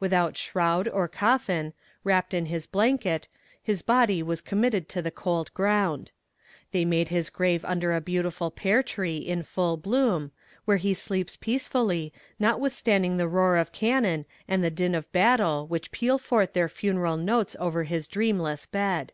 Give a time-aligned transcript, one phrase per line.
[0.00, 3.28] Without shroud or coffin, wrapped in his blanket,
[3.62, 6.10] his body was committed to the cold ground.
[6.72, 10.32] They made his grave under a beautiful pear tree, in full bloom,
[10.64, 15.92] where he sleeps peacefully, notwithstanding the roar of cannon and the din of battle which
[15.92, 19.12] peal forth their funeral notes over his dreamless bed.